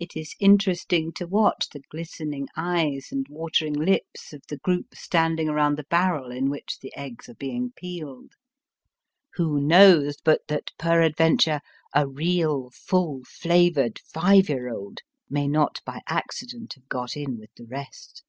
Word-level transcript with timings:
It 0.00 0.16
is 0.16 0.34
interesting 0.40 1.12
to 1.12 1.28
watch 1.28 1.68
the 1.68 1.78
ghsten 1.78 2.34
ing 2.34 2.48
eyes 2.56 3.12
and 3.12 3.24
watering 3.30 3.74
Hps 3.76 4.32
of 4.32 4.42
the 4.48 4.56
group 4.56 4.96
stand 4.96 5.38
ing 5.38 5.48
around 5.48 5.76
the 5.78 5.84
barrel 5.88 6.32
in 6.32 6.50
which 6.50 6.80
the 6.80 6.92
eggs 6.96 7.28
are 7.28 7.36
being 7.36 7.70
peeled. 7.76 8.32
Who 9.34 9.60
knows 9.60 10.16
but 10.20 10.40
that, 10.48 10.72
perad 10.76 11.14
Digitized 11.14 11.16
by 11.16 11.22
VjOOQIC 11.22 11.46
176 11.46 11.46
EAST 11.46 11.46
BY 11.46 11.46
WEST. 11.46 11.46
venture, 11.46 11.60
a 11.94 12.08
real 12.08 12.70
full 12.72 13.22
flavoured 13.28 14.00
five 14.04 14.48
year 14.48 14.68
old 14.68 14.98
may 15.30 15.46
not 15.46 15.80
by 15.84 16.00
accident 16.08 16.72
have 16.72 16.88
got 16.88 17.16
in 17.16 17.38
with 17.38 17.54
the 17.54 17.66
rest 17.66 18.24